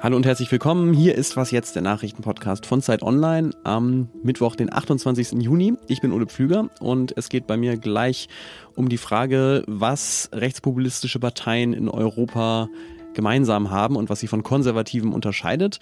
Hallo 0.00 0.16
und 0.16 0.26
herzlich 0.26 0.52
willkommen. 0.52 0.94
Hier 0.94 1.16
ist 1.16 1.36
was 1.36 1.50
jetzt 1.50 1.74
der 1.74 1.82
Nachrichtenpodcast 1.82 2.66
von 2.66 2.80
Zeit 2.80 3.02
Online 3.02 3.50
am 3.64 4.08
Mittwoch, 4.22 4.54
den 4.54 4.72
28. 4.72 5.42
Juni. 5.42 5.74
Ich 5.88 6.00
bin 6.00 6.12
Ole 6.12 6.26
Pflüger 6.26 6.70
und 6.78 7.16
es 7.16 7.28
geht 7.28 7.48
bei 7.48 7.56
mir 7.56 7.76
gleich 7.76 8.28
um 8.76 8.88
die 8.88 8.96
Frage, 8.96 9.64
was 9.66 10.30
rechtspopulistische 10.32 11.18
Parteien 11.18 11.72
in 11.72 11.88
Europa 11.88 12.68
gemeinsam 13.14 13.72
haben 13.72 13.96
und 13.96 14.08
was 14.08 14.20
sie 14.20 14.28
von 14.28 14.44
Konservativen 14.44 15.12
unterscheidet 15.12 15.80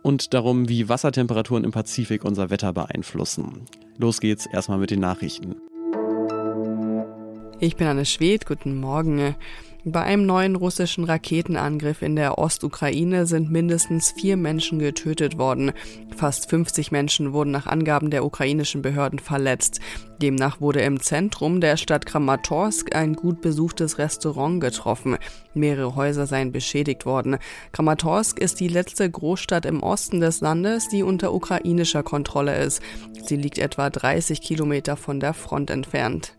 und 0.00 0.32
darum, 0.32 0.70
wie 0.70 0.88
Wassertemperaturen 0.88 1.64
im 1.64 1.70
Pazifik 1.70 2.24
unser 2.24 2.48
Wetter 2.48 2.72
beeinflussen. 2.72 3.66
Los 3.98 4.20
geht's 4.20 4.46
erstmal 4.46 4.78
mit 4.78 4.90
den 4.90 5.00
Nachrichten. 5.00 5.56
Ich 7.58 7.76
bin 7.76 7.86
Anne 7.86 8.06
Schwed, 8.06 8.46
guten 8.46 8.80
Morgen. 8.80 9.36
Bei 9.84 10.02
einem 10.02 10.26
neuen 10.26 10.56
russischen 10.56 11.04
Raketenangriff 11.04 12.02
in 12.02 12.14
der 12.14 12.38
Ostukraine 12.38 13.24
sind 13.24 13.50
mindestens 13.50 14.12
vier 14.12 14.36
Menschen 14.36 14.78
getötet 14.78 15.38
worden. 15.38 15.72
Fast 16.14 16.50
50 16.50 16.92
Menschen 16.92 17.32
wurden 17.32 17.50
nach 17.50 17.66
Angaben 17.66 18.10
der 18.10 18.26
ukrainischen 18.26 18.82
Behörden 18.82 19.18
verletzt. 19.18 19.80
Demnach 20.20 20.60
wurde 20.60 20.82
im 20.82 21.00
Zentrum 21.00 21.62
der 21.62 21.78
Stadt 21.78 22.04
Kramatorsk 22.04 22.94
ein 22.94 23.14
gut 23.14 23.40
besuchtes 23.40 23.96
Restaurant 23.96 24.60
getroffen. 24.60 25.16
Mehrere 25.54 25.96
Häuser 25.96 26.26
seien 26.26 26.52
beschädigt 26.52 27.06
worden. 27.06 27.38
Kramatorsk 27.72 28.38
ist 28.38 28.60
die 28.60 28.68
letzte 28.68 29.10
Großstadt 29.10 29.64
im 29.64 29.82
Osten 29.82 30.20
des 30.20 30.42
Landes, 30.42 30.88
die 30.88 31.02
unter 31.02 31.32
ukrainischer 31.32 32.02
Kontrolle 32.02 32.62
ist. 32.62 32.82
Sie 33.24 33.36
liegt 33.36 33.56
etwa 33.56 33.88
30 33.88 34.42
Kilometer 34.42 34.98
von 34.98 35.20
der 35.20 35.32
Front 35.32 35.70
entfernt. 35.70 36.34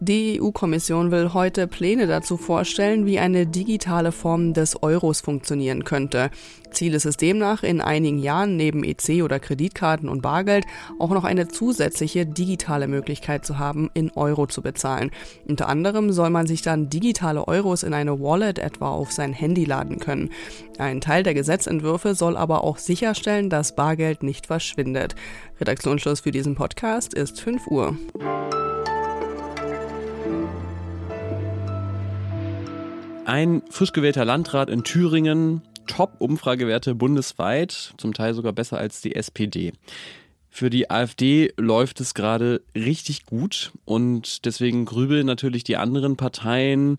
Die 0.00 0.40
EU-Kommission 0.40 1.10
will 1.10 1.34
heute 1.34 1.66
Pläne 1.66 2.06
dazu 2.06 2.36
vorstellen, 2.36 3.04
wie 3.04 3.18
eine 3.18 3.48
digitale 3.48 4.12
Form 4.12 4.52
des 4.52 4.80
Euros 4.80 5.20
funktionieren 5.20 5.82
könnte. 5.82 6.30
Ziel 6.70 6.94
ist 6.94 7.04
es 7.04 7.16
demnach, 7.16 7.64
in 7.64 7.80
einigen 7.80 8.20
Jahren 8.20 8.56
neben 8.56 8.84
EC 8.84 9.24
oder 9.24 9.40
Kreditkarten 9.40 10.08
und 10.08 10.22
Bargeld 10.22 10.66
auch 11.00 11.10
noch 11.10 11.24
eine 11.24 11.48
zusätzliche 11.48 12.26
digitale 12.26 12.86
Möglichkeit 12.86 13.44
zu 13.44 13.58
haben, 13.58 13.90
in 13.92 14.12
Euro 14.12 14.46
zu 14.46 14.62
bezahlen. 14.62 15.10
Unter 15.48 15.68
anderem 15.68 16.12
soll 16.12 16.30
man 16.30 16.46
sich 16.46 16.62
dann 16.62 16.88
digitale 16.88 17.48
Euros 17.48 17.82
in 17.82 17.92
eine 17.92 18.20
Wallet 18.20 18.60
etwa 18.60 18.90
auf 18.90 19.10
sein 19.10 19.32
Handy 19.32 19.64
laden 19.64 19.98
können. 19.98 20.30
Ein 20.78 21.00
Teil 21.00 21.24
der 21.24 21.34
Gesetzentwürfe 21.34 22.14
soll 22.14 22.36
aber 22.36 22.62
auch 22.62 22.78
sicherstellen, 22.78 23.50
dass 23.50 23.74
Bargeld 23.74 24.22
nicht 24.22 24.46
verschwindet. 24.46 25.16
Redaktionsschluss 25.58 26.20
für 26.20 26.30
diesen 26.30 26.54
Podcast 26.54 27.14
ist 27.14 27.40
5 27.40 27.66
Uhr. 27.66 27.96
Ein 33.28 33.60
frisch 33.68 33.92
gewählter 33.92 34.24
Landrat 34.24 34.70
in 34.70 34.84
Thüringen, 34.84 35.60
Top-Umfragewerte 35.86 36.94
bundesweit, 36.94 37.92
zum 37.98 38.14
Teil 38.14 38.32
sogar 38.32 38.54
besser 38.54 38.78
als 38.78 39.02
die 39.02 39.14
SPD. 39.14 39.74
Für 40.48 40.70
die 40.70 40.90
AfD 40.90 41.52
läuft 41.58 42.00
es 42.00 42.14
gerade 42.14 42.62
richtig 42.74 43.26
gut 43.26 43.72
und 43.84 44.46
deswegen 44.46 44.86
grübeln 44.86 45.26
natürlich 45.26 45.62
die 45.62 45.76
anderen 45.76 46.16
Parteien, 46.16 46.96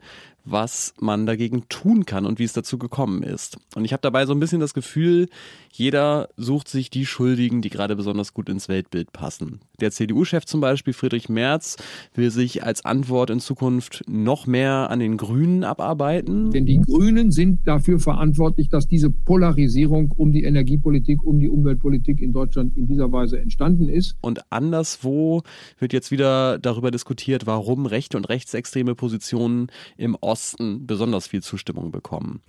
was 0.52 0.94
man 1.00 1.25
dagegen 1.25 1.64
tun 1.69 2.05
kann 2.05 2.25
und 2.25 2.39
wie 2.39 2.44
es 2.44 2.53
dazu 2.53 2.78
gekommen 2.78 3.23
ist. 3.23 3.58
Und 3.75 3.86
ich 3.86 3.94
habe 3.94 4.02
dabei 4.02 4.25
so 4.25 4.33
ein 4.33 4.39
bisschen 4.39 4.59
das 4.59 4.73
Gefühl, 4.73 5.30
jeder 5.72 6.30
sucht 6.36 6.67
sich 6.67 6.89
die 6.89 7.06
Schuldigen, 7.06 7.61
die 7.61 7.69
gerade 7.69 7.95
besonders 7.95 8.33
gut 8.33 8.50
ins 8.50 8.67
Weltbild 8.67 9.14
passen. 9.14 9.59
Der 9.80 9.91
CDU-Chef 9.91 10.45
zum 10.45 10.61
Beispiel, 10.61 10.94
Friedrich 10.94 11.30
Merz, 11.30 11.78
will 12.14 12.31
sich 12.31 12.64
als 12.64 12.83
Antwort 12.83 13.30
in 13.30 13.39
Zukunft 13.39 14.03
noch 14.08 14.47
mehr 14.47 14.89
an 14.89 15.00
den 15.00 15.17
Grünen 15.17 15.64
abarbeiten. 15.64 16.52
Denn 16.52 16.66
die 16.66 16.80
Grünen 16.80 17.31
sind 17.31 17.67
dafür 17.67 18.00
verantwortlich, 18.00 18.69
dass 18.69 18.88
diese 18.88 19.09
Polarisierung 19.09 20.11
um 20.17 20.31
die 20.31 20.44
Energiepolitik, 20.44 21.23
um 21.23 21.39
die 21.39 21.50
Umweltpolitik 21.50 22.22
in 22.22 22.34
Deutschland 22.34 22.75
in 22.75 22.88
dieser 22.88 23.12
Weise 23.12 23.40
entstanden 23.40 23.88
ist. 23.88 24.16
Und 24.22 24.52
anderswo 24.52 25.44
wird 25.78 25.94
jetzt 25.94 26.12
wieder 26.12 26.57
darüber 26.59 26.91
diskutiert, 26.91 27.46
warum 27.46 27.85
rechte 27.85 28.18
und 28.18 28.28
rechtsextreme 28.28 28.96
Positionen 28.96 29.68
im 29.97 30.16
Osten 30.16 30.38
besonders 30.59 31.27
viel 31.27 31.41
Zustimmung 31.41 31.91
bekommen. 31.91 32.41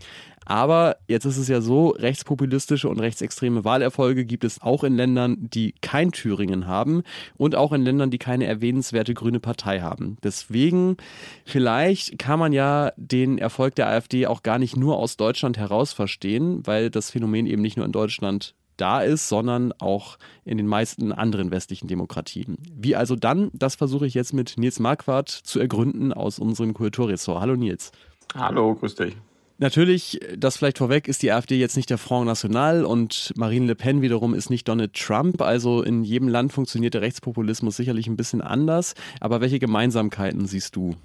Aber 0.46 0.96
jetzt 1.06 1.26
ist 1.26 1.36
es 1.36 1.48
ja 1.48 1.60
so, 1.60 1.90
rechtspopulistische 1.90 2.88
und 2.88 2.98
rechtsextreme 2.98 3.64
Wahlerfolge 3.64 4.24
gibt 4.24 4.44
es 4.44 4.60
auch 4.60 4.82
in 4.82 4.96
Ländern, 4.96 5.36
die 5.38 5.74
kein 5.80 6.12
Thüringen 6.12 6.66
haben 6.66 7.02
und 7.36 7.54
auch 7.54 7.72
in 7.72 7.82
Ländern, 7.82 8.10
die 8.10 8.18
keine 8.18 8.46
erwähnenswerte 8.46 9.14
grüne 9.14 9.38
Partei 9.38 9.80
haben. 9.80 10.16
Deswegen, 10.24 10.96
vielleicht 11.44 12.18
kann 12.18 12.38
man 12.38 12.52
ja 12.52 12.92
den 12.96 13.38
Erfolg 13.38 13.74
der 13.74 13.88
AfD 13.88 14.26
auch 14.26 14.42
gar 14.42 14.58
nicht 14.58 14.76
nur 14.76 14.96
aus 14.96 15.16
Deutschland 15.16 15.58
heraus 15.58 15.92
verstehen, 15.92 16.66
weil 16.66 16.90
das 16.90 17.10
Phänomen 17.10 17.46
eben 17.46 17.62
nicht 17.62 17.76
nur 17.76 17.86
in 17.86 17.92
Deutschland 17.92 18.54
da 18.80 19.00
ist, 19.00 19.28
sondern 19.28 19.72
auch 19.78 20.18
in 20.44 20.56
den 20.56 20.66
meisten 20.66 21.12
anderen 21.12 21.50
westlichen 21.50 21.88
Demokratien. 21.88 22.58
Wie 22.74 22.96
also 22.96 23.16
dann, 23.16 23.50
das 23.52 23.74
versuche 23.74 24.06
ich 24.06 24.14
jetzt 24.14 24.32
mit 24.32 24.54
Nils 24.56 24.80
Marquardt 24.80 25.28
zu 25.28 25.60
ergründen 25.60 26.12
aus 26.12 26.38
unserem 26.38 26.74
Kulturressort. 26.74 27.40
Hallo 27.40 27.56
Nils. 27.56 27.92
Hallo, 28.34 28.74
grüß 28.74 28.94
dich. 28.94 29.16
Natürlich, 29.58 30.18
das 30.38 30.56
vielleicht 30.56 30.78
vorweg, 30.78 31.06
ist 31.06 31.22
die 31.22 31.32
AfD 31.32 31.58
jetzt 31.58 31.76
nicht 31.76 31.90
der 31.90 31.98
Front 31.98 32.24
National 32.24 32.86
und 32.86 33.30
Marine 33.36 33.66
Le 33.66 33.74
Pen 33.74 34.00
wiederum 34.00 34.32
ist 34.32 34.48
nicht 34.48 34.66
Donald 34.66 34.94
Trump. 34.94 35.42
Also 35.42 35.82
in 35.82 36.02
jedem 36.02 36.28
Land 36.28 36.54
funktioniert 36.54 36.94
der 36.94 37.02
Rechtspopulismus 37.02 37.76
sicherlich 37.76 38.06
ein 38.06 38.16
bisschen 38.16 38.40
anders. 38.40 38.94
Aber 39.20 39.42
welche 39.42 39.58
Gemeinsamkeiten 39.58 40.46
siehst 40.46 40.76
du? 40.76 40.96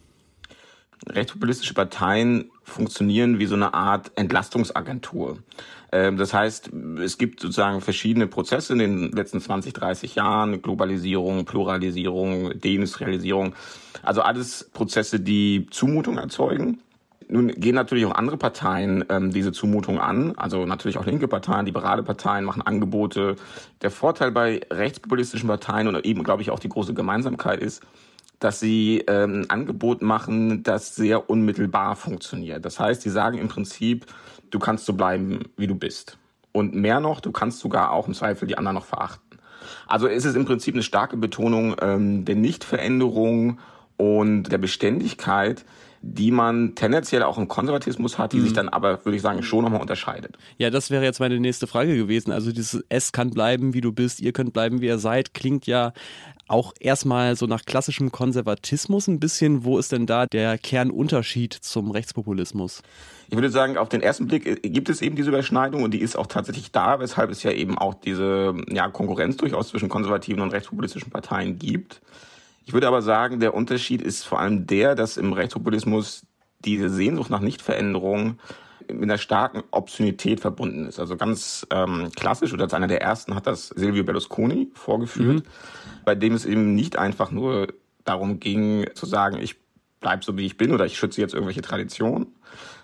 Rechtspopulistische 1.08 1.74
Parteien 1.74 2.50
funktionieren 2.64 3.40
wie 3.40 3.46
so 3.46 3.56
eine 3.56 3.74
Art 3.74 4.12
Entlastungsagentur. 4.16 5.40
Ähm, 5.92 6.18
das 6.18 6.34
heißt, 6.34 6.72
es 7.04 7.18
gibt 7.18 7.40
sozusagen 7.40 7.82
verschiedene 7.82 8.28
Prozesse 8.28 8.74
in 8.74 8.80
den 8.80 9.12
letzten 9.12 9.40
20, 9.40 9.74
30 9.74 10.16
Jahren, 10.16 10.62
Globalisierung, 10.62 11.46
Pluralisierung, 11.46 12.60
Deindustrialisierung, 12.60 13.54
also 14.04 14.22
alles 14.22 14.70
Prozesse, 14.74 15.20
die 15.20 15.68
Zumutung 15.70 16.18
erzeugen 16.18 16.80
nun 17.28 17.48
gehen 17.48 17.76
natürlich 17.76 18.06
auch 18.06 18.16
andere 18.16 18.38
Parteien 18.38 19.04
ähm, 19.10 19.32
diese 19.32 19.52
Zumutung 19.52 20.00
an, 20.00 20.34
also 20.38 20.66
natürlich 20.66 20.98
auch 20.98 21.06
linke 21.06 21.28
Parteien, 21.28 21.66
liberale 21.66 22.04
Parteien 22.04 22.46
machen 22.46 22.62
Angebote. 22.62 23.36
Der 23.82 23.92
Vorteil 23.92 24.32
bei 24.32 24.62
rechtspopulistischen 24.72 25.48
Parteien 25.48 25.88
und 25.88 26.06
eben, 26.06 26.24
glaube 26.24 26.42
ich, 26.42 26.52
auch 26.52 26.60
die 26.60 26.70
große 26.70 26.94
Gemeinsamkeit 26.94 27.60
ist, 27.60 27.82
dass 28.40 28.60
sie 28.60 29.04
ähm, 29.08 29.42
ein 29.42 29.50
Angebot 29.50 30.02
machen, 30.02 30.64
das 30.64 30.96
sehr 30.96 31.30
unmittelbar 31.30 31.96
funktioniert. 31.96 32.66
Das 32.66 32.80
heißt, 32.80 33.02
sie 33.02 33.10
sagen 33.10 33.38
im 33.38 33.48
Prinzip, 33.48 34.06
du 34.52 34.60
kannst 34.60 34.86
so 34.86 34.94
bleiben, 34.94 35.44
wie 35.58 35.68
du 35.68 35.76
bist. 35.76 36.18
Und 36.52 36.74
mehr 36.74 37.00
noch, 37.00 37.20
du 37.20 37.32
kannst 37.32 37.60
sogar 37.60 37.92
auch 37.92 38.08
im 38.08 38.14
Zweifel 38.14 38.48
die 38.48 38.58
anderen 38.58 38.76
noch 38.76 38.86
verachten. 38.86 39.40
Also 39.88 40.08
ist 40.08 40.26
es 40.26 40.36
im 40.36 40.46
Prinzip 40.46 40.76
eine 40.76 40.84
starke 40.84 41.18
Betonung 41.18 41.76
ähm, 41.82 42.26
der 42.26 42.36
Nichtveränderung 42.36 43.60
und 43.98 44.44
der 44.44 44.58
Beständigkeit, 44.58 45.66
die 46.08 46.30
man 46.30 46.76
tendenziell 46.76 47.24
auch 47.24 47.40
im 47.40 47.48
Konservatismus 47.48 48.20
hat, 48.20 48.34
die 48.34 48.38
mhm. 48.38 48.44
sich 48.44 48.54
dann 48.54 48.70
aber, 48.70 49.04
würde 49.06 49.16
ich 49.16 49.24
sagen, 49.24 49.42
schon 49.42 49.64
nochmal 49.64 49.82
unterscheidet. 49.82 50.38
Ja, 50.58 50.70
das 50.70 50.92
wäre 50.92 51.04
jetzt 51.04 51.20
meine 51.20 51.40
nächste 51.40 51.66
Frage 51.66 51.96
gewesen. 51.96 52.32
Also 52.32 52.52
dieses 52.52 52.84
Es 52.90 53.12
kann 53.12 53.32
bleiben, 53.32 53.74
wie 53.74 53.82
du 53.82 53.92
bist, 53.92 54.22
ihr 54.22 54.32
könnt 54.32 54.54
bleiben, 54.54 54.82
wie 54.82 54.86
ihr 54.86 55.00
seid, 55.00 55.34
klingt 55.34 55.66
ja 55.66 55.94
auch 56.48 56.74
erstmal 56.80 57.36
so 57.36 57.48
nach 57.48 57.66
klassischem 57.66 58.12
Konservatismus 58.12 59.08
ein 59.08 59.20
bisschen. 59.20 59.66
Wo 59.66 59.80
ist 59.80 59.92
denn 59.92 60.06
da 60.06 60.28
der 60.28 60.60
Kernunterschied 60.60 61.54
zum 61.54 61.90
Rechtspopulismus? 61.90 62.84
Ich 63.30 63.36
würde 63.36 63.50
sagen, 63.50 63.78
auf 63.78 63.90
den 63.90 64.02
ersten 64.02 64.28
Blick 64.28 64.46
äh, 64.46 64.56
gibt 64.70 64.90
es 64.90 65.02
eben 65.02 65.16
diese 65.16 65.30
Überschneidung 65.30 65.82
und 65.82 65.92
die 65.92 66.02
ist 66.02 66.16
auch 66.16 66.28
tatsächlich 66.28 66.72
da, 66.72 67.00
weshalb 67.00 67.32
es 67.32 67.42
ja 67.42 67.52
eben 67.52 67.80
auch 67.80 67.96
diese 67.96 68.54
ja, 68.70 68.88
Konkurrenz 68.90 69.38
durchaus 69.38 69.70
zwischen 69.70 69.90
konservativen 69.90 70.44
und 70.44 70.52
rechtspopulistischen 70.52 71.10
Parteien 71.10 71.58
gibt. 71.58 72.00
Ich 72.66 72.74
würde 72.74 72.88
aber 72.88 73.02
sagen, 73.02 73.40
der 73.40 73.54
Unterschied 73.54 74.02
ist 74.02 74.26
vor 74.26 74.40
allem 74.40 74.66
der, 74.68 74.96
dass 74.96 75.18
im 75.18 75.34
Rechtspopulismus 75.34 76.26
diese 76.60 76.90
Sehnsucht 76.90 77.30
nach 77.30 77.42
Nichtveränderung 77.42 78.40
mit 78.88 79.04
einer 79.04 79.18
starken 79.18 79.64
Obszönität 79.72 80.40
verbunden 80.40 80.86
ist. 80.88 81.00
Also 81.00 81.16
ganz 81.16 81.66
ähm, 81.72 82.12
klassisch, 82.16 82.54
oder 82.54 82.64
als 82.64 82.74
einer 82.74 82.88
der 82.88 83.02
ersten 83.02 83.36
hat 83.36 83.48
das 83.48 83.68
Silvio 83.70 84.04
Berlusconi 84.04 84.72
vorgeführt, 84.74 85.44
mhm. 85.44 86.04
bei 86.06 86.16
dem 86.16 86.34
es 86.34 86.46
eben 86.46 86.76
nicht 86.76 86.98
einfach 86.98 87.32
nur 87.32 87.68
darum 88.04 88.40
ging 88.40 88.86
zu 88.94 89.06
sagen, 89.06 89.38
ich 89.42 89.56
bleib 90.06 90.24
so 90.24 90.38
wie 90.38 90.46
ich 90.46 90.56
bin 90.56 90.72
oder 90.72 90.86
ich 90.86 91.00
schütze 91.00 91.20
jetzt 91.20 91.34
irgendwelche 91.34 91.64
Traditionen, 91.64 92.28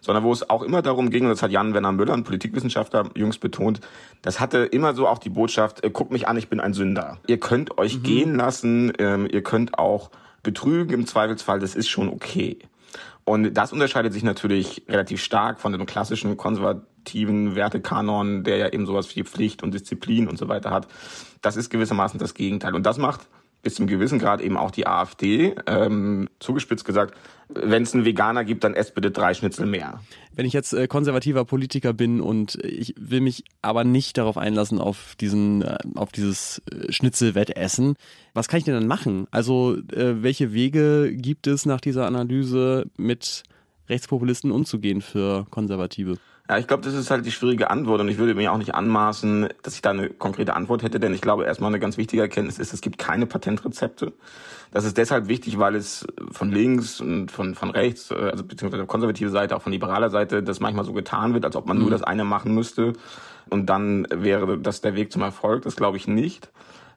sondern 0.02 0.24
wo 0.24 0.34
es 0.34 0.50
auch 0.50 0.64
immer 0.64 0.82
darum 0.82 1.12
ging, 1.12 1.26
und 1.26 1.30
das 1.30 1.44
hat 1.44 1.52
Jan 1.52 1.76
Werner 1.76 1.92
Müller, 1.92 2.16
ein 2.16 2.24
Politikwissenschaftler, 2.24 3.12
jüngst 3.16 3.42
betont, 3.42 3.80
das 4.24 4.40
hatte 4.40 4.58
immer 4.58 4.96
so 4.96 5.08
auch 5.08 5.20
die 5.20 5.30
Botschaft, 5.30 5.84
äh, 5.84 5.92
guckt 5.92 6.12
mich 6.12 6.28
an, 6.28 6.36
ich 6.36 6.50
bin 6.50 6.60
ein 6.60 6.74
Sünder. 6.74 7.20
Ihr 7.28 7.40
könnt 7.40 7.78
euch 7.78 8.00
mhm. 8.00 8.04
gehen 8.04 8.36
lassen, 8.38 8.92
ähm, 8.98 9.28
ihr 9.32 9.44
könnt 9.44 9.78
auch 9.78 10.10
betrügen 10.42 10.96
im 10.96 11.06
Zweifelsfall, 11.06 11.60
das 11.60 11.76
ist 11.76 11.90
schon 11.90 12.10
okay. 12.10 12.58
Und 13.24 13.54
das 13.54 13.72
unterscheidet 13.72 14.14
sich 14.14 14.24
natürlich 14.24 14.82
relativ 14.90 15.22
stark 15.22 15.60
von 15.60 15.74
dem 15.74 15.86
klassischen 15.86 16.38
konservativen 16.38 17.54
Wertekanon, 17.54 18.44
der 18.44 18.58
ja 18.58 18.70
eben 18.70 18.88
sowas 18.88 19.16
wie 19.16 19.24
Pflicht 19.24 19.62
und 19.62 19.76
Disziplin 19.76 20.28
und 20.28 20.40
so 20.40 20.48
weiter 20.48 20.72
hat. 20.72 20.88
Das 21.44 21.56
ist 21.56 21.70
gewissermaßen 21.70 22.20
das 22.20 22.34
Gegenteil. 22.34 22.74
Und 22.74 22.84
das 22.84 22.98
macht 22.98 23.28
bis 23.62 23.76
zum 23.76 23.88
gewissen 23.88 24.20
Grad 24.20 24.42
eben 24.42 24.58
auch 24.58 24.72
die 24.72 24.88
AfD. 24.88 25.56
Ähm, 25.68 26.30
zugespitzt 26.40 26.86
gesagt, 26.86 27.16
wenn 27.54 27.84
es 27.84 27.94
einen 27.94 28.06
Veganer 28.06 28.44
gibt, 28.44 28.64
dann 28.64 28.74
esst 28.74 28.96
bitte 28.96 29.12
drei 29.12 29.34
Schnitzel 29.34 29.66
mehr. 29.66 30.00
Wenn 30.34 30.46
ich 30.46 30.54
jetzt 30.54 30.74
äh, 30.74 30.88
konservativer 30.88 31.46
Politiker 31.46 31.94
bin 31.94 32.22
und 32.22 32.56
ich 32.64 32.96
will 32.98 33.22
mich 33.22 33.44
aber 33.62 33.84
nicht 33.84 34.18
darauf 34.18 34.38
einlassen, 34.38 34.80
auf 34.80 35.16
diesen, 35.20 35.62
äh, 35.62 35.78
auf 35.96 36.12
dieses 36.12 36.62
äh, 36.72 36.92
Schnitzelwettessen, 36.92 37.96
was 38.34 38.48
kann 38.48 38.60
ich 38.60 38.64
denn 38.64 38.74
dann 38.74 38.88
machen? 38.88 39.28
Also, 39.32 39.76
äh, 39.92 40.24
welche 40.24 40.54
Wege 40.54 41.14
gibt 41.14 41.48
es 41.48 41.66
nach 41.66 41.82
dieser 41.82 42.06
Analyse 42.06 42.86
mit 42.98 43.44
Rechtspopulisten 43.90 44.52
umzugehen 44.52 45.02
für 45.02 45.46
Konservative? 45.50 46.18
Ja, 46.50 46.58
ich 46.58 46.68
glaube, 46.68 46.84
das 46.84 46.94
ist 46.94 47.10
halt 47.12 47.26
die 47.26 47.32
schwierige 47.32 47.70
Antwort 47.70 48.02
und 48.02 48.10
ich 48.10 48.18
würde 48.18 48.36
mir 48.36 48.52
auch 48.52 48.58
nicht 48.58 48.76
anmaßen, 48.76 49.50
dass 49.64 49.76
ich 49.76 49.82
da 49.82 49.92
eine 49.92 50.10
konkrete 50.10 50.54
Antwort 50.54 50.84
hätte, 50.84 51.00
denn 51.00 51.14
ich 51.14 51.22
glaube, 51.22 51.46
erstmal 51.46 51.70
eine 51.70 51.80
ganz 51.80 51.98
wichtige 51.98 52.22
Erkenntnis 52.24 52.60
ist, 52.60 52.74
es 52.74 52.82
gibt 52.82 52.98
keine 52.98 53.26
Patentrezepte. 53.26 54.12
Das 54.72 54.84
ist 54.84 54.98
deshalb 54.98 55.28
wichtig, 55.28 55.60
weil 55.60 55.76
es 55.76 56.06
von 56.32 56.52
links 56.52 57.00
und 57.00 57.32
von, 57.32 57.56
von 57.56 57.70
rechts, 57.70 58.12
äh, 58.12 58.16
also 58.16 58.44
beziehungsweise 58.44 58.86
konservative 58.86 59.30
Seite, 59.30 59.56
auch 59.56 59.62
von 59.62 59.72
liberaler 59.72 60.10
Seite, 60.10 60.44
das 60.44 60.60
manchmal 60.60 60.84
so 60.84 60.94
getan 60.94 61.34
wird, 61.34 61.46
als 61.46 61.56
ob 61.56 61.68
man 61.68 61.78
mhm. 61.78 61.84
nur 61.84 61.92
das 61.92 62.04
eine 62.04 62.26
machen 62.26 62.54
müsste 62.54 62.94
und 63.50 63.68
dann 63.68 64.08
wäre 64.10 64.58
das 64.58 64.82
der 64.82 64.96
Weg 64.96 65.12
zum 65.12 65.22
Erfolg. 65.22 65.64
Das 65.64 65.76
glaube 65.76 65.98
ich 65.98 66.08
nicht. 66.08 66.50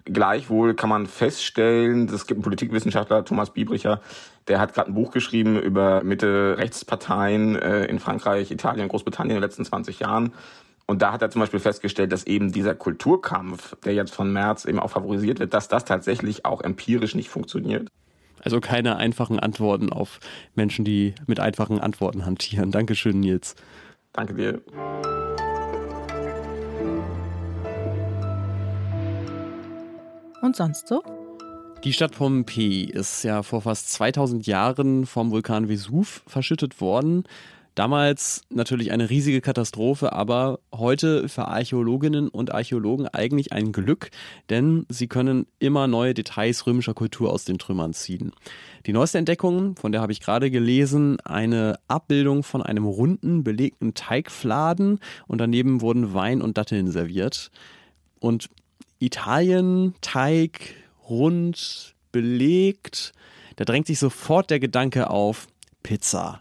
Gleichwohl 0.06 0.74
kann 0.74 0.90
man 0.90 1.06
feststellen, 1.06 2.08
es 2.08 2.26
gibt 2.26 2.38
einen 2.38 2.44
Politikwissenschaftler, 2.44 3.24
Thomas 3.24 3.50
Biebricher, 3.50 4.02
der 4.48 4.60
hat 4.60 4.74
gerade 4.74 4.90
ein 4.90 4.94
Buch 4.94 5.12
geschrieben 5.12 5.58
über 5.58 6.04
Mitte-Rechtsparteien 6.04 7.56
äh, 7.56 7.84
in 7.86 7.98
Frankreich, 7.98 8.50
Italien, 8.50 8.88
Großbritannien 8.88 9.36
in 9.36 9.40
den 9.40 9.48
letzten 9.48 9.64
20 9.64 10.00
Jahren. 10.00 10.32
Und 10.86 11.00
da 11.00 11.12
hat 11.12 11.22
er 11.22 11.30
zum 11.30 11.40
Beispiel 11.40 11.60
festgestellt, 11.60 12.12
dass 12.12 12.26
eben 12.26 12.52
dieser 12.52 12.74
Kulturkampf, 12.74 13.76
der 13.84 13.94
jetzt 13.94 14.14
von 14.14 14.30
März 14.30 14.66
eben 14.66 14.78
auch 14.78 14.90
favorisiert 14.90 15.38
wird, 15.38 15.54
dass 15.54 15.68
das 15.68 15.86
tatsächlich 15.86 16.44
auch 16.44 16.60
empirisch 16.60 17.14
nicht 17.14 17.30
funktioniert. 17.30 17.88
Also 18.42 18.60
keine 18.60 18.96
einfachen 18.96 19.40
Antworten 19.40 19.90
auf 19.90 20.20
Menschen, 20.54 20.84
die 20.84 21.14
mit 21.26 21.40
einfachen 21.40 21.80
Antworten 21.80 22.26
hantieren. 22.26 22.70
Dankeschön, 22.70 23.20
Nils. 23.20 23.54
Danke 24.12 24.34
dir. 24.34 25.23
Und 30.54 30.58
sonst 30.58 30.86
so? 30.86 31.02
Die 31.82 31.92
Stadt 31.92 32.12
Pompeji 32.12 32.84
ist 32.84 33.24
ja 33.24 33.42
vor 33.42 33.62
fast 33.62 33.90
2000 33.90 34.46
Jahren 34.46 35.04
vom 35.04 35.32
Vulkan 35.32 35.68
Vesuv 35.68 36.22
verschüttet 36.28 36.80
worden. 36.80 37.24
Damals 37.74 38.42
natürlich 38.50 38.92
eine 38.92 39.10
riesige 39.10 39.40
Katastrophe, 39.40 40.12
aber 40.12 40.60
heute 40.72 41.28
für 41.28 41.48
Archäologinnen 41.48 42.28
und 42.28 42.54
Archäologen 42.54 43.08
eigentlich 43.08 43.52
ein 43.52 43.72
Glück, 43.72 44.12
denn 44.48 44.86
sie 44.88 45.08
können 45.08 45.48
immer 45.58 45.88
neue 45.88 46.14
Details 46.14 46.68
römischer 46.68 46.94
Kultur 46.94 47.32
aus 47.32 47.44
den 47.44 47.58
Trümmern 47.58 47.92
ziehen. 47.92 48.30
Die 48.86 48.92
neueste 48.92 49.18
Entdeckung, 49.18 49.74
von 49.74 49.90
der 49.90 50.02
habe 50.02 50.12
ich 50.12 50.20
gerade 50.20 50.52
gelesen, 50.52 51.18
eine 51.22 51.80
Abbildung 51.88 52.44
von 52.44 52.62
einem 52.62 52.84
runden, 52.84 53.42
belegten 53.42 53.94
Teigfladen 53.94 55.00
und 55.26 55.38
daneben 55.38 55.80
wurden 55.80 56.14
Wein 56.14 56.40
und 56.40 56.56
Datteln 56.58 56.92
serviert. 56.92 57.50
Und 58.20 58.48
Italien, 59.04 59.94
Teig, 60.00 60.74
rund, 61.08 61.94
belegt. 62.12 63.12
Da 63.56 63.64
drängt 63.64 63.86
sich 63.86 63.98
sofort 63.98 64.50
der 64.50 64.60
Gedanke 64.60 65.10
auf 65.10 65.46
Pizza. 65.82 66.40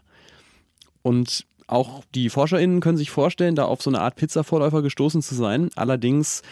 Und 1.02 1.46
auch 1.66 2.02
die 2.14 2.30
ForscherInnen 2.30 2.80
können 2.80 2.98
sich 2.98 3.10
vorstellen, 3.10 3.54
da 3.54 3.64
auf 3.64 3.82
so 3.82 3.90
eine 3.90 4.00
Art 4.00 4.16
Pizza-Vorläufer 4.16 4.82
gestoßen 4.82 5.22
zu 5.22 5.34
sein. 5.34 5.70
Allerdings 5.76 6.42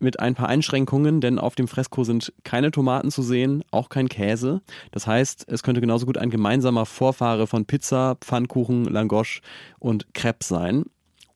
mit 0.00 0.20
ein 0.20 0.34
paar 0.34 0.48
Einschränkungen, 0.48 1.20
denn 1.20 1.38
auf 1.38 1.54
dem 1.54 1.68
Fresko 1.68 2.04
sind 2.04 2.32
keine 2.44 2.70
Tomaten 2.70 3.10
zu 3.10 3.22
sehen, 3.22 3.64
auch 3.70 3.88
kein 3.88 4.08
Käse. 4.08 4.60
Das 4.92 5.06
heißt, 5.06 5.46
es 5.48 5.62
könnte 5.62 5.80
genauso 5.80 6.06
gut 6.06 6.18
ein 6.18 6.30
gemeinsamer 6.30 6.86
Vorfahre 6.86 7.46
von 7.46 7.64
Pizza, 7.64 8.16
Pfannkuchen, 8.20 8.84
Langosch 8.84 9.40
und 9.78 10.14
Crepe 10.14 10.44
sein. 10.44 10.84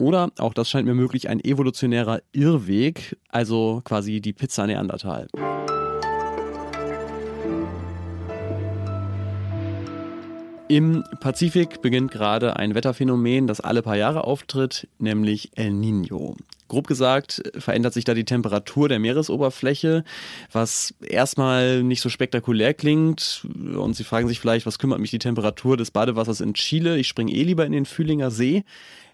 Oder, 0.03 0.33
auch 0.39 0.53
das 0.53 0.69
scheint 0.69 0.89
mir 0.89 0.95
möglich, 0.95 1.29
ein 1.29 1.39
evolutionärer 1.39 2.23
Irrweg, 2.33 3.17
also 3.29 3.83
quasi 3.85 4.21
die 4.21 4.33
Pizza 4.33 4.67
Neandertal. 4.67 5.29
Im 10.67 11.05
Pazifik 11.21 11.83
beginnt 11.83 12.11
gerade 12.11 12.57
ein 12.57 12.75
Wetterphänomen, 12.75 13.47
das 13.47 13.61
alle 13.61 13.83
paar 13.83 13.97
Jahre 13.97 14.25
auftritt, 14.25 14.89
nämlich 14.99 15.53
El 15.55 15.71
Niño. 15.71 16.35
Grob 16.67 16.89
gesagt 16.89 17.41
verändert 17.59 17.93
sich 17.93 18.05
da 18.05 18.15
die 18.15 18.25
Temperatur 18.25 18.89
der 18.89 18.99
Meeresoberfläche, 18.99 20.03
was 20.51 20.95
erstmal 21.07 21.85
nicht 21.85 22.01
so 22.01 22.09
spektakulär 22.09 22.75
klingt. 22.75 23.47
Und 23.77 23.95
Sie 23.95 24.05
fragen 24.05 24.27
sich 24.27 24.41
vielleicht, 24.41 24.67
was 24.67 24.81
kümmert 24.81 24.99
mich 24.99 25.11
die 25.11 25.21
Temperatur 25.21 25.77
des 25.77 25.93
Badewassers 25.93 26.41
in 26.41 26.55
Chile? 26.55 26.99
Ich 26.99 27.07
springe 27.07 27.33
eh 27.33 27.43
lieber 27.45 27.67
in 27.67 27.73
den 27.73 27.85
Fühlinger 27.85 28.33
See. 28.33 28.65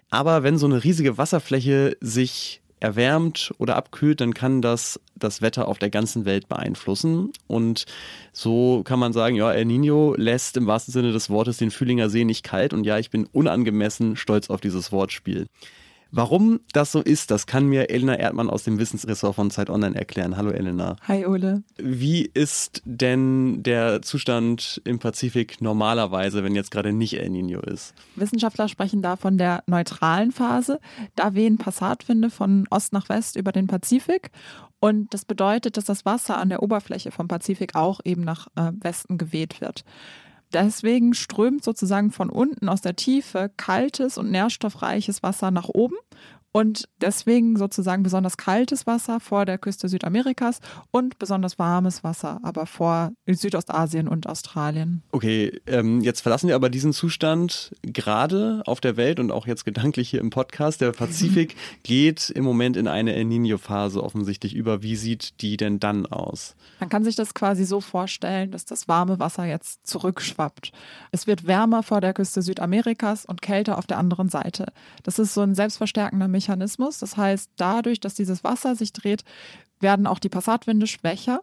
Aber 0.09 0.43
wenn 0.43 0.57
so 0.57 0.65
eine 0.65 0.83
riesige 0.83 1.17
Wasserfläche 1.17 1.97
sich 2.01 2.61
erwärmt 2.79 3.53
oder 3.57 3.75
abkühlt, 3.75 4.21
dann 4.21 4.33
kann 4.33 4.61
das 4.61 4.99
das 5.15 5.41
Wetter 5.41 5.67
auf 5.67 5.79
der 5.79 5.89
ganzen 5.89 6.25
Welt 6.25 6.47
beeinflussen. 6.47 7.31
Und 7.47 7.85
so 8.31 8.83
kann 8.83 8.99
man 8.99 9.13
sagen, 9.13 9.35
ja, 9.35 9.51
El 9.51 9.65
Nino 9.65 10.15
lässt 10.17 10.55
im 10.57 10.65
wahrsten 10.65 10.93
Sinne 10.93 11.11
des 11.11 11.29
Wortes 11.29 11.57
den 11.57 11.71
Fühlinger 11.71 12.09
See 12.09 12.23
nicht 12.23 12.43
kalt. 12.43 12.73
Und 12.73 12.85
ja, 12.85 12.97
ich 12.97 13.09
bin 13.09 13.25
unangemessen 13.25 14.15
stolz 14.15 14.49
auf 14.49 14.61
dieses 14.61 14.91
Wortspiel. 14.91 15.47
Warum 16.11 16.59
das 16.73 16.91
so 16.91 17.01
ist, 17.01 17.29
das 17.29 17.45
kann 17.45 17.67
mir 17.67 17.89
Elena 17.89 18.15
Erdmann 18.15 18.49
aus 18.49 18.63
dem 18.63 18.79
Wissensressort 18.79 19.35
von 19.35 19.51
Zeit 19.51 19.69
Online 19.69 19.95
erklären. 19.95 20.37
Hallo 20.37 20.49
Elena. 20.49 20.95
Hi 21.07 21.25
Ole. 21.25 21.63
Wie 21.77 22.25
ist 22.25 22.81
denn 22.85 23.61
der 23.61 24.01
Zustand 24.01 24.81
im 24.85 24.97
Pazifik 24.97 25.61
normalerweise, 25.61 26.43
wenn 26.43 26.55
jetzt 26.55 26.71
gerade 26.71 26.93
nicht 26.93 27.19
El 27.19 27.29
Nino 27.29 27.59
ist? 27.59 27.93
Wissenschaftler 28.15 28.67
sprechen 28.67 29.01
da 29.01 29.17
von 29.17 29.37
der 29.37 29.63
neutralen 29.67 30.31
Phase. 30.31 30.79
Da 31.15 31.35
wehen 31.35 31.57
Passatwinde 31.57 32.29
von 32.31 32.65
Ost 32.71 32.91
nach 32.91 33.07
West 33.09 33.35
über 33.35 33.51
den 33.51 33.67
Pazifik 33.67 34.31
und 34.79 35.13
das 35.13 35.25
bedeutet, 35.25 35.77
dass 35.77 35.85
das 35.85 36.05
Wasser 36.05 36.37
an 36.37 36.49
der 36.49 36.63
Oberfläche 36.63 37.11
vom 37.11 37.27
Pazifik 37.27 37.75
auch 37.75 37.99
eben 38.03 38.21
nach 38.21 38.47
äh, 38.55 38.71
Westen 38.79 39.17
geweht 39.17 39.61
wird. 39.61 39.83
Deswegen 40.53 41.13
strömt 41.13 41.63
sozusagen 41.63 42.11
von 42.11 42.29
unten 42.29 42.69
aus 42.69 42.81
der 42.81 42.95
Tiefe 42.95 43.51
kaltes 43.55 44.17
und 44.17 44.31
nährstoffreiches 44.31 45.21
Wasser 45.21 45.51
nach 45.51 45.69
oben 45.69 45.95
und 46.51 46.89
deswegen 46.99 47.57
sozusagen 47.57 48.01
besonders 48.01 48.37
kaltes 48.37 48.87
Wasser 48.87 49.19
vor 49.19 49.45
der 49.45 49.57
Küste 49.57 49.87
Südamerikas 49.87 50.59
und 50.91 51.19
besonders 51.19 51.59
warmes 51.59 52.03
Wasser, 52.03 52.39
aber 52.43 52.65
vor 52.65 53.11
Südostasien 53.27 54.07
und 54.07 54.27
Australien. 54.27 55.03
Okay, 55.11 55.61
ähm, 55.67 56.01
jetzt 56.01 56.21
verlassen 56.21 56.47
wir 56.47 56.55
aber 56.55 56.69
diesen 56.69 56.91
Zustand 56.91 57.75
gerade 57.83 58.63
auf 58.65 58.81
der 58.81 58.97
Welt 58.97 59.19
und 59.19 59.31
auch 59.31 59.45
jetzt 59.45 59.63
gedanklich 59.63 60.09
hier 60.09 60.21
im 60.21 60.31
Podcast. 60.31 60.81
Der 60.81 60.91
Pazifik 60.91 61.55
geht 61.83 62.31
im 62.31 62.43
Moment 62.43 62.77
in 62.77 62.87
eine 62.87 63.13
El 63.13 63.25
Nino-Phase 63.25 64.03
offensichtlich 64.03 64.55
über. 64.55 64.81
Wie 64.81 64.95
sieht 64.95 65.41
die 65.41 65.55
denn 65.55 65.79
dann 65.79 66.07
aus? 66.07 66.55
Man 66.79 66.89
kann 66.89 67.03
sich 67.03 67.15
das 67.15 67.35
quasi 67.35 67.63
so 67.65 67.79
vorstellen, 67.79 68.51
dass 68.51 68.65
das 68.65 68.87
warme 68.87 69.19
Wasser 69.19 69.45
jetzt 69.45 69.85
zurückschwappt. 69.85 70.71
Es 71.11 71.27
wird 71.27 71.45
wärmer 71.45 71.83
vor 71.83 72.01
der 72.01 72.13
Küste 72.13 72.41
Südamerikas 72.41 73.25
und 73.25 73.43
kälter 73.43 73.77
auf 73.77 73.85
der 73.85 73.99
anderen 73.99 74.29
Seite. 74.29 74.73
Das 75.03 75.19
ist 75.19 75.35
so 75.35 75.41
ein 75.41 75.53
selbstverstärkender 75.53 76.27
Mechanismus. 76.27 76.38
Das 76.47 77.17
heißt, 77.17 77.51
dadurch, 77.57 77.99
dass 77.99 78.15
dieses 78.15 78.43
Wasser 78.43 78.75
sich 78.75 78.93
dreht, 78.93 79.23
werden 79.79 80.07
auch 80.07 80.19
die 80.19 80.29
Passatwinde 80.29 80.87
schwächer 80.87 81.41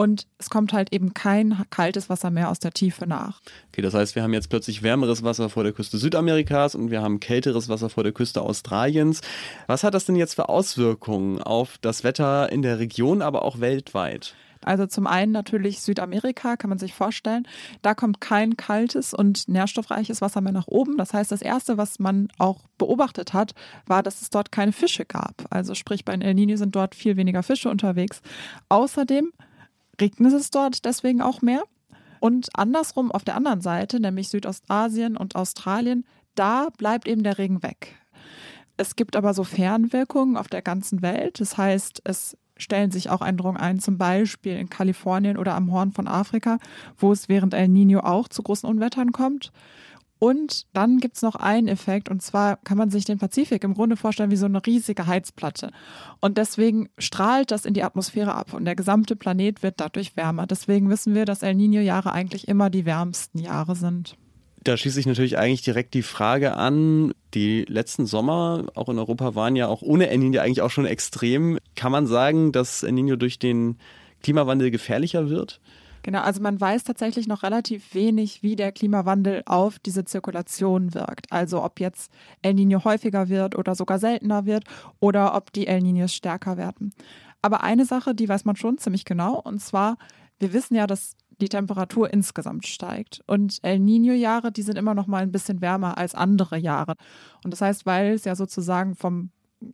und 0.00 0.26
es 0.38 0.48
kommt 0.48 0.72
halt 0.72 0.94
eben 0.94 1.12
kein 1.12 1.62
kaltes 1.68 2.08
Wasser 2.08 2.30
mehr 2.30 2.48
aus 2.48 2.58
der 2.58 2.70
Tiefe 2.70 3.06
nach. 3.06 3.42
Okay, 3.68 3.82
das 3.82 3.92
heißt, 3.92 4.14
wir 4.14 4.22
haben 4.22 4.32
jetzt 4.32 4.48
plötzlich 4.48 4.82
wärmeres 4.82 5.22
Wasser 5.22 5.50
vor 5.50 5.62
der 5.62 5.74
Küste 5.74 5.98
Südamerikas 5.98 6.74
und 6.74 6.90
wir 6.90 7.02
haben 7.02 7.20
kälteres 7.20 7.68
Wasser 7.68 7.90
vor 7.90 8.02
der 8.02 8.12
Küste 8.12 8.40
Australiens. 8.40 9.20
Was 9.66 9.84
hat 9.84 9.92
das 9.92 10.06
denn 10.06 10.16
jetzt 10.16 10.36
für 10.36 10.48
Auswirkungen 10.48 11.42
auf 11.42 11.76
das 11.82 12.02
Wetter 12.02 12.50
in 12.50 12.62
der 12.62 12.78
Region, 12.78 13.20
aber 13.20 13.42
auch 13.42 13.60
weltweit? 13.60 14.34
Also 14.62 14.86
zum 14.86 15.06
einen 15.06 15.32
natürlich 15.32 15.80
Südamerika, 15.80 16.56
kann 16.56 16.68
man 16.68 16.78
sich 16.78 16.94
vorstellen. 16.94 17.46
Da 17.82 17.94
kommt 17.94 18.20
kein 18.20 18.56
kaltes 18.56 19.14
und 19.14 19.48
nährstoffreiches 19.48 20.20
Wasser 20.20 20.40
mehr 20.40 20.52
nach 20.52 20.66
oben. 20.68 20.96
Das 20.98 21.14
heißt, 21.14 21.32
das 21.32 21.42
Erste, 21.42 21.78
was 21.78 21.98
man 21.98 22.28
auch 22.38 22.60
beobachtet 22.76 23.32
hat, 23.32 23.54
war, 23.86 24.02
dass 24.02 24.20
es 24.20 24.30
dort 24.30 24.52
keine 24.52 24.72
Fische 24.72 25.04
gab. 25.04 25.46
Also 25.50 25.74
sprich, 25.74 26.04
bei 26.04 26.14
El 26.14 26.34
Nino 26.34 26.56
sind 26.56 26.76
dort 26.76 26.94
viel 26.94 27.16
weniger 27.16 27.42
Fische 27.42 27.70
unterwegs. 27.70 28.20
Außerdem 28.68 29.32
regnet 30.00 30.32
es 30.32 30.50
dort 30.50 30.84
deswegen 30.84 31.22
auch 31.22 31.42
mehr. 31.42 31.62
Und 32.20 32.50
andersrum 32.52 33.10
auf 33.10 33.24
der 33.24 33.36
anderen 33.36 33.62
Seite, 33.62 33.98
nämlich 33.98 34.28
Südostasien 34.28 35.16
und 35.16 35.36
Australien, 35.36 36.04
da 36.34 36.68
bleibt 36.76 37.08
eben 37.08 37.22
der 37.22 37.38
Regen 37.38 37.62
weg. 37.62 37.96
Es 38.76 38.96
gibt 38.96 39.16
aber 39.16 39.34
so 39.34 39.44
Fernwirkungen 39.44 40.36
auf 40.36 40.48
der 40.48 40.62
ganzen 40.62 41.02
Welt. 41.02 41.40
Das 41.40 41.56
heißt, 41.56 42.02
es 42.04 42.36
stellen 42.60 42.90
sich 42.90 43.10
auch 43.10 43.22
Änderungen 43.22 43.56
ein, 43.56 43.80
zum 43.80 43.98
Beispiel 43.98 44.56
in 44.56 44.70
Kalifornien 44.70 45.36
oder 45.36 45.54
am 45.54 45.72
Horn 45.72 45.92
von 45.92 46.06
Afrika, 46.06 46.58
wo 46.98 47.12
es 47.12 47.28
während 47.28 47.54
El 47.54 47.68
Nino 47.68 48.00
auch 48.00 48.28
zu 48.28 48.42
großen 48.42 48.68
Unwettern 48.68 49.12
kommt. 49.12 49.52
Und 50.20 50.66
dann 50.74 50.98
gibt 50.98 51.16
es 51.16 51.22
noch 51.22 51.34
einen 51.34 51.66
Effekt, 51.66 52.10
und 52.10 52.20
zwar 52.20 52.58
kann 52.58 52.76
man 52.76 52.90
sich 52.90 53.06
den 53.06 53.18
Pazifik 53.18 53.64
im 53.64 53.72
Grunde 53.72 53.96
vorstellen 53.96 54.30
wie 54.30 54.36
so 54.36 54.44
eine 54.44 54.64
riesige 54.64 55.06
Heizplatte. 55.06 55.70
Und 56.20 56.36
deswegen 56.36 56.90
strahlt 56.98 57.50
das 57.50 57.64
in 57.64 57.72
die 57.72 57.82
Atmosphäre 57.82 58.34
ab 58.34 58.52
und 58.52 58.66
der 58.66 58.76
gesamte 58.76 59.16
Planet 59.16 59.62
wird 59.62 59.80
dadurch 59.80 60.16
wärmer. 60.16 60.46
Deswegen 60.46 60.90
wissen 60.90 61.14
wir, 61.14 61.24
dass 61.24 61.42
El 61.42 61.54
Nino-Jahre 61.54 62.12
eigentlich 62.12 62.48
immer 62.48 62.68
die 62.68 62.84
wärmsten 62.84 63.38
Jahre 63.38 63.74
sind. 63.74 64.18
Da 64.62 64.76
schließt 64.76 64.94
sich 64.94 65.06
natürlich 65.06 65.38
eigentlich 65.38 65.62
direkt 65.62 65.94
die 65.94 66.02
Frage 66.02 66.54
an, 66.54 67.14
die 67.32 67.64
letzten 67.64 68.04
Sommer 68.04 68.66
auch 68.74 68.90
in 68.90 68.98
Europa 68.98 69.34
waren 69.34 69.56
ja 69.56 69.68
auch 69.68 69.80
ohne 69.80 70.10
El 70.10 70.18
Nino 70.18 70.40
eigentlich 70.40 70.60
auch 70.60 70.70
schon 70.70 70.84
extrem. 70.84 71.58
Kann 71.76 71.92
man 71.92 72.06
sagen, 72.06 72.52
dass 72.52 72.82
El 72.82 72.92
Nino 72.92 73.16
durch 73.16 73.38
den 73.38 73.78
Klimawandel 74.22 74.70
gefährlicher 74.70 75.30
wird? 75.30 75.60
Genau, 76.02 76.20
also 76.20 76.40
man 76.40 76.60
weiß 76.60 76.84
tatsächlich 76.84 77.26
noch 77.26 77.42
relativ 77.42 77.94
wenig, 77.94 78.42
wie 78.42 78.56
der 78.56 78.72
Klimawandel 78.72 79.42
auf 79.44 79.78
diese 79.78 80.04
Zirkulation 80.04 80.94
wirkt. 80.94 81.30
Also 81.30 81.62
ob 81.62 81.78
jetzt 81.80 82.10
El 82.42 82.54
Nino 82.54 82.84
häufiger 82.84 83.28
wird 83.28 83.56
oder 83.56 83.74
sogar 83.74 83.98
seltener 83.98 84.46
wird 84.46 84.64
oder 84.98 85.34
ob 85.34 85.52
die 85.52 85.66
El 85.66 85.80
Ninos 85.80 86.14
stärker 86.14 86.56
werden. 86.56 86.92
Aber 87.42 87.62
eine 87.62 87.84
Sache, 87.84 88.14
die 88.14 88.28
weiß 88.28 88.44
man 88.44 88.56
schon 88.56 88.78
ziemlich 88.78 89.04
genau, 89.04 89.40
und 89.40 89.60
zwar, 89.60 89.96
wir 90.38 90.52
wissen 90.52 90.74
ja, 90.74 90.86
dass 90.86 91.16
die 91.40 91.48
Temperatur 91.48 92.12
insgesamt 92.12 92.66
steigt. 92.66 93.22
Und 93.26 93.58
El 93.62 93.80
Nino-Jahre, 93.80 94.52
die 94.52 94.62
sind 94.62 94.78
immer 94.78 94.94
noch 94.94 95.06
mal 95.06 95.22
ein 95.22 95.32
bisschen 95.32 95.60
wärmer 95.60 95.98
als 95.98 96.14
andere 96.14 96.56
Jahre. 96.56 96.94
Und 97.44 97.52
das 97.52 97.60
heißt, 97.60 97.86
weil 97.86 98.12
es 98.12 98.24
ja 98.24 98.36
sozusagen 98.36 98.94
vom 98.94 99.30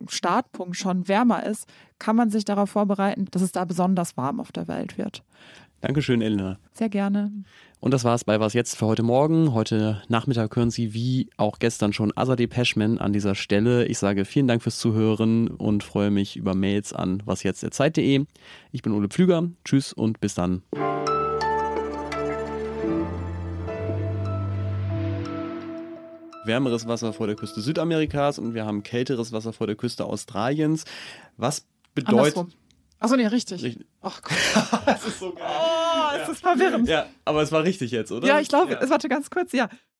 Startpunkt 0.09 0.75
schon 0.75 1.07
wärmer 1.07 1.45
ist, 1.45 1.67
kann 1.99 2.15
man 2.15 2.29
sich 2.29 2.45
darauf 2.45 2.69
vorbereiten, 2.69 3.25
dass 3.31 3.41
es 3.41 3.51
da 3.51 3.65
besonders 3.65 4.17
warm 4.17 4.39
auf 4.39 4.51
der 4.51 4.67
Welt 4.67 4.97
wird. 4.97 5.23
Dankeschön, 5.81 6.21
Elena. 6.21 6.57
Sehr 6.73 6.89
gerne. 6.89 7.31
Und 7.79 7.93
das 7.93 8.03
war 8.03 8.15
es 8.15 8.23
bei 8.23 8.39
Was 8.39 8.53
Jetzt 8.53 8.75
für 8.75 8.87
heute 8.87 9.03
Morgen. 9.03 9.53
Heute 9.53 10.01
Nachmittag 10.07 10.55
hören 10.55 10.71
Sie 10.71 10.95
wie 10.95 11.29
auch 11.37 11.59
gestern 11.59 11.93
schon 11.93 12.11
Azadeh 12.15 12.47
Peschman 12.47 12.97
an 12.97 13.13
dieser 13.13 13.35
Stelle. 13.35 13.85
Ich 13.85 13.99
sage 13.99 14.25
vielen 14.25 14.47
Dank 14.47 14.63
fürs 14.63 14.79
Zuhören 14.79 15.47
und 15.49 15.83
freue 15.83 16.09
mich 16.09 16.35
über 16.35 16.55
Mails 16.55 16.93
an 16.93 17.21
wasjetztderzeit.de. 17.25 18.25
Ich 18.71 18.81
bin 18.81 18.93
Ole 18.93 19.07
Pflüger. 19.07 19.49
Tschüss 19.63 19.93
und 19.93 20.19
bis 20.19 20.33
dann. 20.33 20.63
Wärmeres 26.47 26.87
Wasser 26.87 27.13
vor 27.13 27.27
der 27.27 27.35
Küste 27.35 27.61
Südamerikas 27.61 28.39
und 28.39 28.53
wir 28.53 28.65
haben 28.65 28.83
kälteres 28.83 29.31
Wasser 29.31 29.53
vor 29.53 29.67
der 29.67 29.75
Küste 29.75 30.05
Australiens. 30.05 30.85
Was 31.37 31.65
bedeutet. 31.93 32.47
Achso, 32.99 33.15
nee, 33.15 33.27
richtig. 33.27 33.63
richtig. 33.63 33.85
Ach 34.01 34.21
Gott. 34.21 34.37
das 34.85 35.05
ist 35.05 35.19
so 35.19 35.31
geil. 35.33 35.45
Oh, 35.45 36.15
es 36.15 36.27
ja. 36.27 36.33
ist 36.33 36.41
verwirrend. 36.41 36.87
Ja, 36.87 37.05
aber 37.25 37.43
es 37.43 37.51
war 37.51 37.63
richtig 37.63 37.91
jetzt, 37.91 38.11
oder? 38.11 38.27
Ja, 38.27 38.39
ich 38.39 38.47
glaube, 38.47 38.73
ja. 38.73 38.79
es 38.79 38.89
warte 38.89 39.07
ganz 39.07 39.29
kurz, 39.29 39.51
ja. 39.51 39.69